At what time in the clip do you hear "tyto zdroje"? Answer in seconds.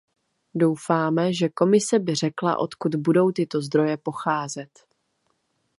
3.31-3.97